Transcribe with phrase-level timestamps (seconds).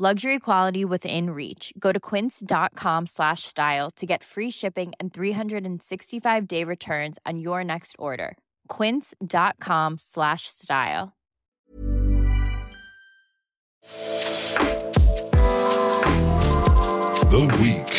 [0.00, 1.72] Luxury quality within reach.
[1.76, 7.64] Go to quince.com slash style to get free shipping and 365 day returns on your
[7.64, 8.36] next order.
[8.68, 11.16] Quince.com slash style.
[17.32, 17.92] The Week.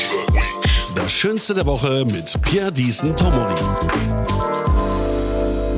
[0.95, 3.59] Das Schönste der Woche mit Pierre Diesen Tomori.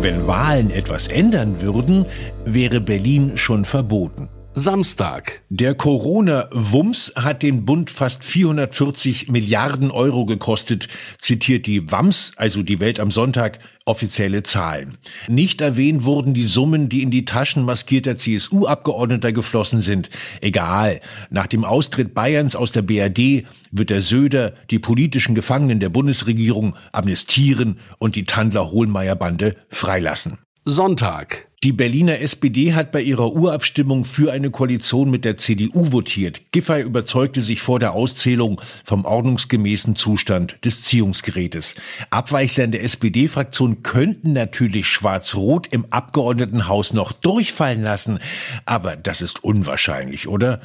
[0.01, 2.05] Wenn Wahlen etwas ändern würden,
[2.45, 4.29] wäre Berlin schon verboten.
[4.53, 5.43] Samstag.
[5.47, 12.81] Der Corona-Wumms hat den Bund fast 440 Milliarden Euro gekostet, zitiert die WAMS, also die
[12.81, 14.97] Welt am Sonntag, offizielle Zahlen.
[15.29, 20.09] Nicht erwähnt wurden die Summen, die in die Taschen maskierter CSU-Abgeordneter geflossen sind.
[20.41, 20.99] Egal.
[21.29, 26.75] Nach dem Austritt Bayerns aus der BRD wird der Söder die politischen Gefangenen der Bundesregierung
[26.91, 30.39] amnestieren und die Tandler-Hohlmeier-Bande freilassen.
[30.65, 31.50] Sonntag.
[31.63, 36.41] Die Berliner SPD hat bei ihrer Urabstimmung für eine Koalition mit der CDU votiert.
[36.51, 41.75] Giffey überzeugte sich vor der Auszählung vom ordnungsgemäßen Zustand des Ziehungsgerätes.
[42.09, 48.17] Abweichler in der SPD-Fraktion könnten natürlich Schwarz-Rot im Abgeordnetenhaus noch durchfallen lassen,
[48.65, 50.61] aber das ist unwahrscheinlich, oder?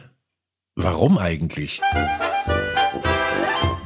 [0.77, 1.83] Warum eigentlich?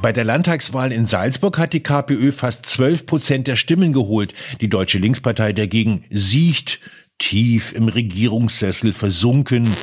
[0.01, 4.33] Bei der Landtagswahl in Salzburg hat die KPÖ fast 12 Prozent der Stimmen geholt.
[4.59, 6.79] Die Deutsche Linkspartei dagegen siecht
[7.19, 9.75] tief im Regierungssessel versunken.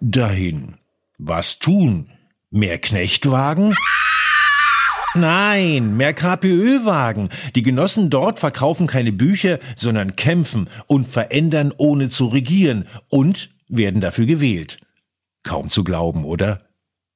[0.00, 0.76] Dahin.
[1.18, 2.10] Was tun?
[2.50, 3.74] Mehr Knechtwagen?
[5.14, 7.28] Nein, mehr KPÖ-Wagen.
[7.54, 14.00] Die Genossen dort verkaufen keine Bücher, sondern kämpfen und verändern ohne zu regieren und werden
[14.00, 14.78] dafür gewählt.
[15.42, 16.71] Kaum zu glauben, oder?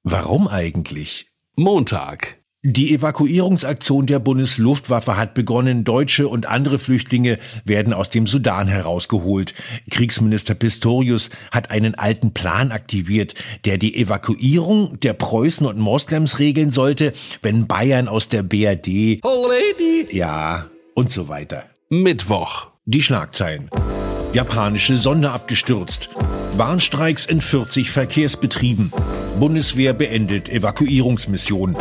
[0.08, 1.26] Warum eigentlich?
[1.56, 2.38] Montag.
[2.62, 5.82] Die Evakuierungsaktion der Bundesluftwaffe hat begonnen.
[5.82, 9.52] Deutsche und andere Flüchtlinge werden aus dem Sudan herausgeholt.
[9.90, 13.34] Kriegsminister Pistorius hat einen alten Plan aktiviert,
[13.64, 17.12] der die Evakuierung der Preußen und Moslems regeln sollte,
[17.42, 19.18] wenn Bayern aus der BRD.
[19.24, 20.06] Oh Lady.
[20.16, 21.64] Ja, und so weiter.
[21.88, 22.68] Mittwoch.
[22.84, 23.70] Die Schlagzeilen.
[24.36, 26.10] Japanische Sonde abgestürzt.
[26.58, 28.92] Warnstreiks in 40 Verkehrsbetrieben.
[29.40, 31.74] Bundeswehr beendet Evakuierungsmission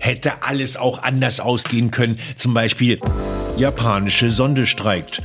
[0.00, 2.18] hätte alles auch anders ausgehen können.
[2.34, 2.98] Zum Beispiel
[3.56, 5.22] japanische Sonde streikt.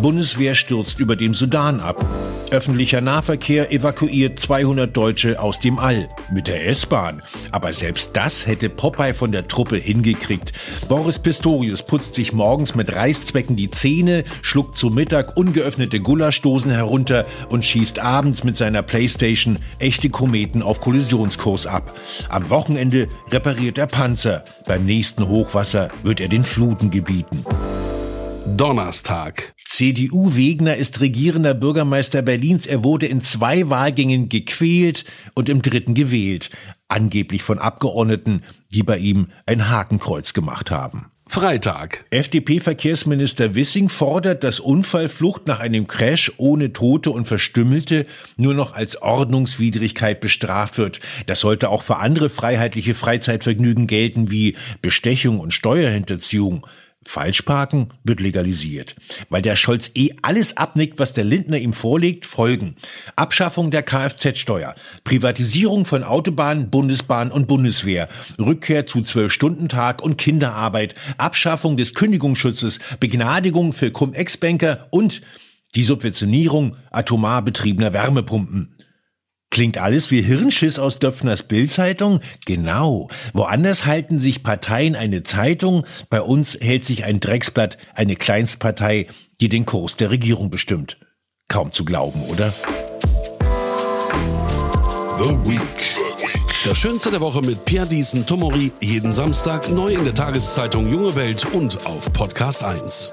[0.00, 2.04] Bundeswehr stürzt über dem Sudan ab.
[2.50, 7.22] Öffentlicher Nahverkehr evakuiert 200 Deutsche aus dem All mit der S-Bahn.
[7.50, 10.52] Aber selbst das hätte Popeye von der Truppe hingekriegt.
[10.88, 17.26] Boris Pistorius putzt sich morgens mit Reißzwecken die Zähne, schluckt zu Mittag ungeöffnete Gulaschdosen herunter
[17.48, 21.98] und schießt abends mit seiner Playstation echte Kometen auf Kollisionskurs ab.
[22.28, 24.44] Am Wochenende repariert er Panzer.
[24.66, 27.44] Beim nächsten Hochwasser wird er den Fluten gebieten.
[28.54, 29.54] Donnerstag.
[29.64, 32.66] CDU-Wegner ist regierender Bürgermeister Berlins.
[32.66, 36.50] Er wurde in zwei Wahlgängen gequält und im dritten gewählt.
[36.86, 41.06] Angeblich von Abgeordneten, die bei ihm ein Hakenkreuz gemacht haben.
[41.28, 42.04] Freitag.
[42.10, 49.02] FDP-Verkehrsminister Wissing fordert, dass Unfallflucht nach einem Crash ohne Tote und Verstümmelte nur noch als
[49.02, 51.00] Ordnungswidrigkeit bestraft wird.
[51.26, 56.64] Das sollte auch für andere freiheitliche Freizeitvergnügen gelten wie Bestechung und Steuerhinterziehung.
[57.08, 58.96] Falschparken wird legalisiert.
[59.30, 62.76] Weil der Scholz eh alles abnickt, was der Lindner ihm vorlegt, folgen
[63.14, 64.74] Abschaffung der Kfz-Steuer,
[65.04, 68.08] Privatisierung von Autobahnen, Bundesbahn und Bundeswehr,
[68.38, 75.22] Rückkehr zu Zwölf-Stunden-Tag und Kinderarbeit, Abschaffung des Kündigungsschutzes, Begnadigung für Cum-Ex-Banker und
[75.74, 78.74] die Subventionierung atomar betriebener Wärmepumpen.
[79.50, 82.20] Klingt alles wie Hirnschiss aus Döpfners Bildzeitung?
[82.44, 83.08] Genau.
[83.32, 89.06] Woanders halten sich Parteien eine Zeitung, bei uns hält sich ein Drecksblatt eine Kleinstpartei,
[89.40, 90.98] die den Kurs der Regierung bestimmt.
[91.48, 92.52] Kaum zu glauben, oder?
[95.18, 95.96] The Week.
[96.64, 98.72] Das Schönste der Woche mit Pierre Diesen Tomori.
[98.80, 103.12] Jeden Samstag neu in der Tageszeitung Junge Welt und auf Podcast 1.